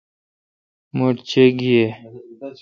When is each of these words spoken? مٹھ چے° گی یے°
مٹھ 0.97 1.21
چے° 1.29 1.43
گی 1.57 1.67
یے° 1.81 1.87